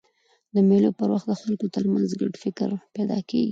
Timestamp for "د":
0.55-0.57, 1.29-1.33